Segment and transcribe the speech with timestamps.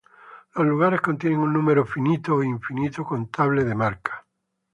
[0.55, 4.19] Los lugares contienen un número finito o infinito contable de marcas.